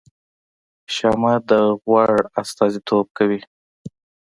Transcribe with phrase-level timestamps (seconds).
[0.95, 1.51] شمعه د
[1.83, 2.11] غوړ
[2.41, 3.41] استازیتوب کوي